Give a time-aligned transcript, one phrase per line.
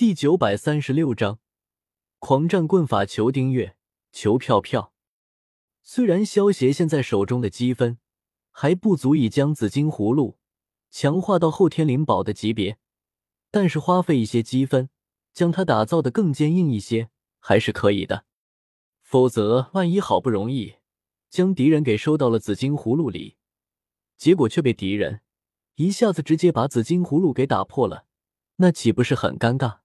[0.00, 1.40] 第九百三十六章
[2.20, 3.76] 狂战棍法，求订阅，
[4.10, 4.94] 求票票。
[5.82, 7.98] 虽然萧协现在手中的积分
[8.50, 10.38] 还不足以将紫金葫芦
[10.90, 12.78] 强化到后天灵宝的级别，
[13.50, 14.88] 但是花费一些积分
[15.34, 18.24] 将它打造的更坚硬一些还是可以的。
[19.02, 20.76] 否则，万一好不容易
[21.28, 23.36] 将敌人给收到了紫金葫芦里，
[24.16, 25.20] 结果却被敌人
[25.74, 28.06] 一下子直接把紫金葫芦给打破了，
[28.56, 29.79] 那岂不是很尴尬？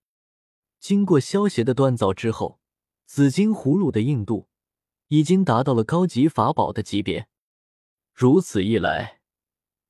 [0.88, 2.60] 经过萧协的锻造之后，
[3.08, 4.50] 紫金葫芦的硬度
[5.08, 7.28] 已经达到了高级法宝的级别。
[8.14, 9.20] 如此一来，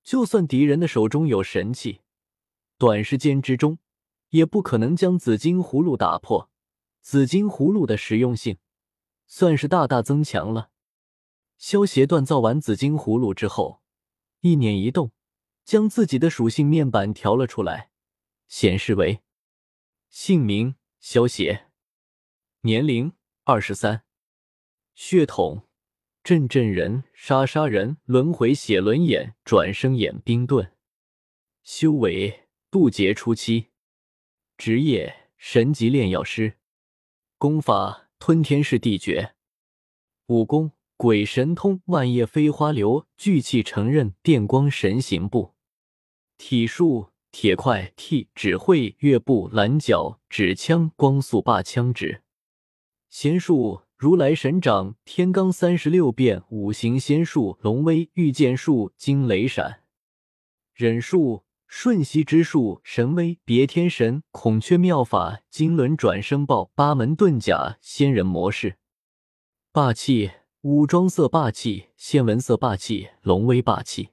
[0.06, 2.00] 就算敌人的手中有神器，
[2.78, 3.78] 短时间之中
[4.30, 6.50] 也不可能将紫金葫芦打破。
[7.02, 8.58] 紫金葫芦的实用性
[9.28, 10.70] 算是大大增强了。
[11.58, 13.82] 萧协锻造完紫金葫芦之后，
[14.40, 15.12] 一念一动，
[15.66, 17.90] 将自己的属性面板调了出来，
[18.48, 19.22] 显示为
[20.08, 20.78] 姓名。
[21.08, 21.68] 萧协，
[22.62, 23.14] 年龄
[23.44, 24.04] 二十三，
[24.96, 25.68] 血统
[26.24, 30.74] 震震人、杀杀人、轮回血轮眼、转生眼、冰盾，
[31.62, 33.68] 修为渡劫初期，
[34.58, 36.58] 职业神级炼药师，
[37.38, 39.36] 功法吞天噬地诀，
[40.26, 45.54] 武功鬼神通、万叶飞花流、聚气成刃、电光神行步，
[46.40, 47.12] 体术。
[47.38, 52.22] 铁块、T 指挥、月步、蓝角、指枪、光速霸枪指，
[53.10, 59.82] 仙术如来神掌、天罡三十六变、五行仙术、龙威、御剑术、惊雷闪，
[60.74, 68.78] 忍术瞬息之术、神威、别天神、孔雀妙法、金轮转生爆、八门遁甲、仙人模式，
[69.74, 74.12] 霸气武装色霸气、仙纹色霸气、龙威霸气，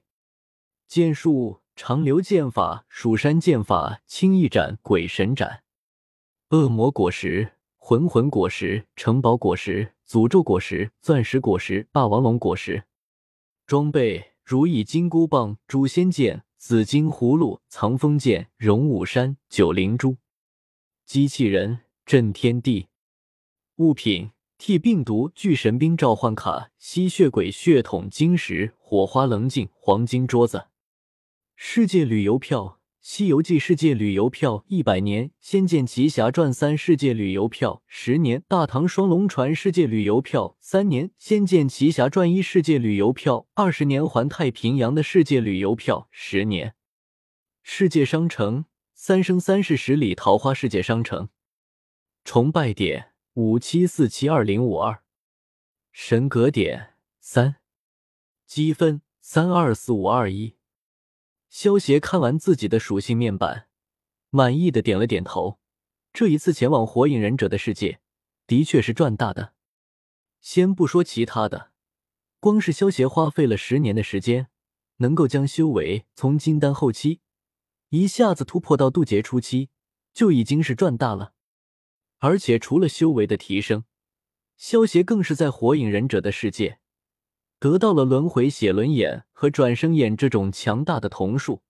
[0.89, 1.62] 剑术。
[1.75, 5.63] 长留剑法、蜀山剑法、青翼斩、鬼神斩、
[6.51, 12.83] 恶魔果实、魂魂果实、城堡果实、诅咒果实、钻石果实、霸王龙果实。
[13.65, 20.17] 装备：如意金箍棒、诛仙剑、紫金葫芦、藏风剑、荣武山、九灵珠。
[21.05, 22.87] 机器人：震天地。
[23.77, 30.67] 物品：替病毒、巨神兵召唤卡、吸血鬼血统晶石、火花棱镜、黄金桌子。
[31.55, 46.75] 世界旅游票，《西游记》世界旅游票一百年，《仙剑奇侠传三》世界旅游票十年，《大唐双龙传》世界旅游票三年，《仙剑奇侠传一》世界旅游票二十年，环太平洋的世界旅游票十年。
[47.61, 48.65] 世界商城，
[48.95, 51.29] 三生三世十里桃花世界商城。
[52.23, 55.03] 崇拜点五七四七二零五二，
[55.91, 57.57] 神格点三，
[58.45, 60.55] 积分三二四五二一。
[61.53, 63.67] 萧协看完自己的属性面板，
[64.31, 65.59] 满意的点了点头。
[66.11, 67.99] 这一次前往火影忍者的世界，
[68.47, 69.53] 的确是赚大的。
[70.41, 71.69] 先不说其他的，
[72.39, 74.47] 光是萧协花费了十年的时间，
[74.97, 77.21] 能够将修为从金丹后期
[77.89, 79.69] 一下子突破到渡劫初期，
[80.11, 81.35] 就已经是赚大了。
[82.17, 83.85] 而且除了修为的提升，
[84.57, 86.79] 萧协更是在火影忍者的世界。
[87.63, 91.61] 得到了轮回血轮眼和转生眼这种强大的瞳术，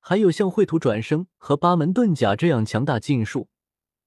[0.00, 3.48] 还有像绘图转生和八门遁甲这样强大禁术，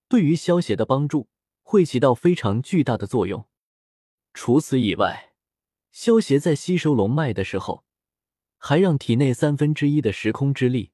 [0.09, 1.29] 对于消邪的帮助
[1.63, 3.45] 会起到非常巨大的作用。
[4.33, 5.31] 除此以外，
[5.93, 7.85] 消邪在吸收龙脉的时候，
[8.57, 10.91] 还让体内三分之一的时空之力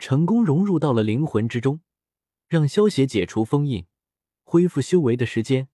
[0.00, 1.80] 成功融入到了灵魂之中，
[2.48, 3.86] 让消邪解除封印、
[4.42, 5.68] 恢复修为的时间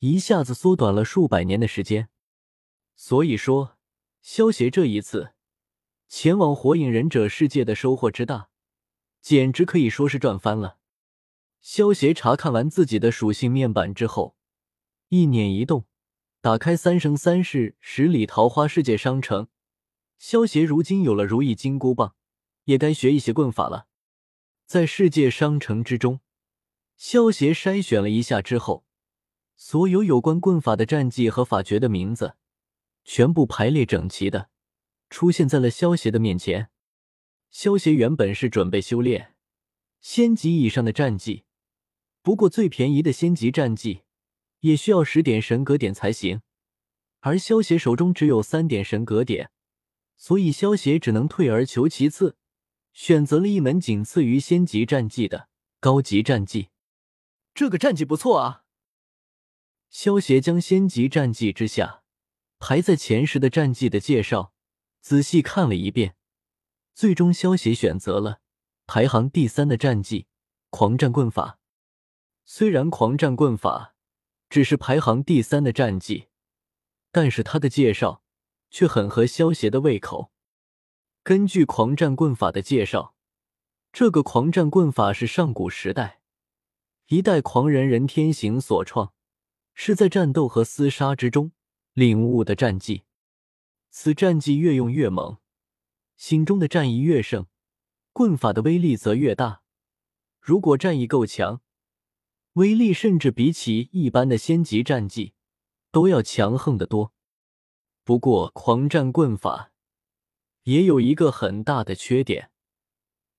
[0.00, 2.08] 一下子缩短了数百年的时间。
[3.04, 3.78] 所以说，
[4.20, 5.32] 萧协这一次
[6.06, 8.48] 前往火影忍者世界的收获之大，
[9.20, 10.78] 简直可以说是赚翻了。
[11.60, 14.36] 萧协查看完自己的属性面板之后，
[15.08, 15.84] 一念一动，
[16.40, 19.48] 打开三生三世十里桃花世界商城。
[20.16, 22.14] 萧协如今有了如意金箍棒，
[22.66, 23.88] 也该学一些棍法了。
[24.64, 26.20] 在世界商城之中，
[26.96, 28.86] 萧协筛选了一下之后，
[29.56, 32.36] 所有有关棍法的战绩和法诀的名字。
[33.04, 34.50] 全部排列整齐的
[35.10, 36.70] 出现在了萧协的面前。
[37.50, 39.34] 萧协原本是准备修炼
[40.00, 41.44] 仙级以上的战绩，
[42.22, 44.02] 不过最便宜的仙级战绩
[44.60, 46.40] 也需要十点神格点才行，
[47.20, 49.50] 而萧协手中只有三点神格点，
[50.16, 52.36] 所以萧协只能退而求其次，
[52.92, 56.68] 选择了一门仅次于仙级战绩的高级战绩。
[57.54, 58.64] 这个战绩不错啊！
[59.90, 62.01] 萧协将仙级战绩之下。
[62.64, 64.54] 排在前十的战绩的介绍，
[65.00, 66.14] 仔细看了一遍，
[66.94, 68.38] 最终萧协选择了
[68.86, 70.28] 排行第三的战绩——
[70.70, 71.58] 狂战棍法。
[72.44, 73.96] 虽然狂战棍法
[74.48, 76.28] 只是排行第三的战绩，
[77.10, 78.22] 但是他的介绍
[78.70, 80.30] 却很合萧协的胃口。
[81.24, 83.16] 根据狂战棍法的介绍，
[83.92, 86.20] 这个狂战棍法是上古时代
[87.08, 89.12] 一代狂人任天行所创，
[89.74, 91.50] 是在战斗和厮杀之中
[91.92, 93.02] 领悟的战技。
[93.90, 95.38] 此战技越用越猛，
[96.16, 97.46] 心中的战意越盛，
[98.12, 99.62] 棍法的威力则越大。
[100.40, 101.60] 如果战意够强，
[102.54, 105.34] 威力甚至比起一般的仙级战技
[105.90, 107.12] 都要强横得多。
[108.04, 109.72] 不过，狂战棍法
[110.64, 112.50] 也有一个很大的缺点，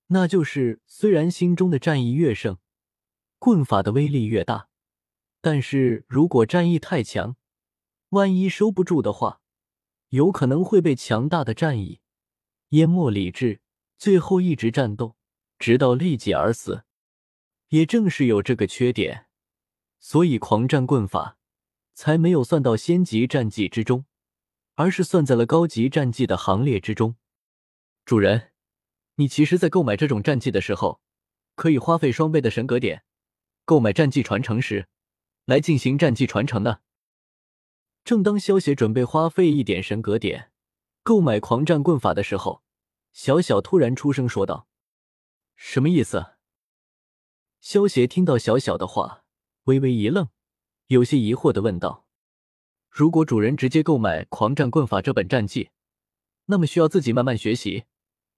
[0.08, 2.58] 那就是虽然心中的战意越盛，
[3.40, 4.70] 棍法的威力越大，
[5.42, 7.36] 但是如果战意太强，
[8.14, 9.42] 万一收不住的话，
[10.10, 12.00] 有可能会被强大的战意
[12.70, 13.60] 淹没理智，
[13.98, 15.16] 最后一直战斗，
[15.58, 16.84] 直到力竭而死。
[17.70, 19.26] 也正是有这个缺点，
[20.00, 21.40] 所以狂战棍法
[21.96, 24.06] 才没有算到仙级战绩之中，
[24.76, 27.16] 而是算在了高级战绩的行列之中。
[28.06, 28.52] 主人，
[29.16, 31.02] 你其实，在购买这种战绩的时候，
[31.56, 33.06] 可以花费双倍的神格点
[33.66, 34.88] 购买战绩传承时，
[35.46, 36.82] 来进行战绩传承的。
[38.04, 40.52] 正当萧协准备花费一点神格点
[41.04, 42.64] 购买狂战棍法的时候，
[43.12, 44.68] 小小突然出声说道
[45.56, 46.34] ：“什么意思？”
[47.62, 49.24] 萧协听到小小的话，
[49.66, 50.28] 微微一愣，
[50.88, 52.06] 有些疑惑的问道
[52.90, 55.70] ：“如果主人直接购买《狂战棍法》这本战技，
[56.46, 57.86] 那么需要自己慢慢学习；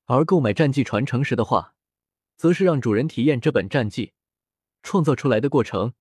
[0.05, 1.73] 而购买战绩传承时的话，
[2.35, 4.13] 则是让主人体验这本战绩
[4.83, 5.93] 创造出来的过程。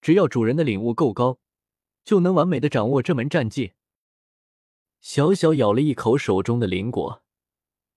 [0.00, 1.38] 只要主人的领悟够高，
[2.08, 3.74] 就能完美的掌握这门战技。”
[5.02, 7.22] 小小咬了一口手中的灵果，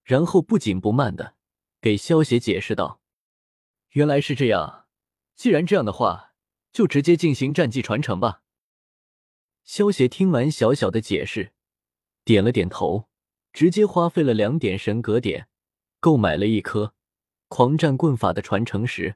[0.03, 1.35] 然后不紧不慢的
[1.79, 2.99] 给萧协解释道。
[3.91, 4.87] 原来是这样，
[5.33, 6.33] 既然这样的话，
[6.73, 8.43] 就直接进行战绩传承吧。
[9.63, 11.53] 萧协听完小小的解释，
[12.25, 13.07] 点了点头，
[13.53, 15.47] 直接花费了两点神格点，
[16.01, 16.93] 购买了一颗
[17.47, 19.15] 狂战棍法的传承石。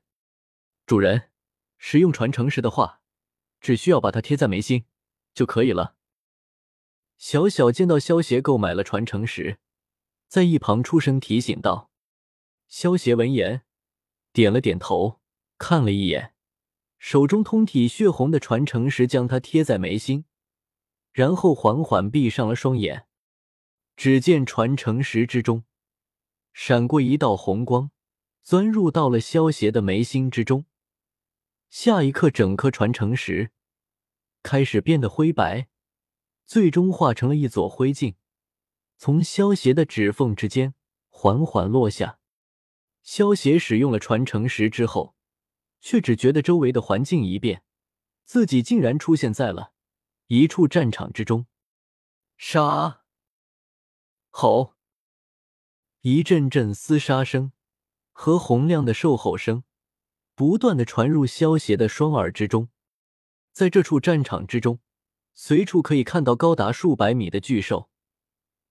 [0.86, 1.30] 主人，
[1.78, 3.02] 使用传承石的话，
[3.66, 4.86] 只需要把它贴在眉心
[5.34, 5.96] 就可以了。
[7.18, 9.58] 小小见到萧协购买了传承石，
[10.28, 11.90] 在一旁出声提醒道。
[12.68, 13.64] 萧协闻言。
[14.32, 15.20] 点了点头，
[15.58, 16.36] 看了一眼
[17.00, 20.26] 手中通体血红的传承石，将它贴在眉心，
[21.12, 23.08] 然后缓缓闭上了双眼。
[23.96, 25.64] 只见传承石之中
[26.54, 27.90] 闪过一道红光，
[28.44, 30.66] 钻入到了萧邪的眉心之中。
[31.78, 33.52] 下一刻，整颗传承石
[34.42, 35.68] 开始变得灰白，
[36.46, 38.16] 最终化成了一撮灰烬，
[38.98, 40.74] 从萧邪的指缝之间
[41.10, 42.18] 缓缓落下。
[43.04, 45.18] 萧协使用了传承石之后，
[45.82, 47.62] 却只觉得周围的环境一变，
[48.24, 49.74] 自己竟然出现在了
[50.28, 51.46] 一处战场之中。
[52.38, 53.02] 杀！
[54.30, 54.76] 吼！
[56.00, 57.52] 一阵阵厮杀声
[58.14, 59.66] 和洪亮的兽吼声
[60.36, 62.70] 不断的传入萧协的双耳之中。
[63.54, 64.80] 在这处战场之中，
[65.34, 67.90] 随处可以看到高达数百米的巨兽，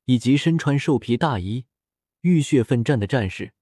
[0.05, 1.65] 以及身穿兽皮大衣、
[2.21, 3.55] 浴血奋战的战士。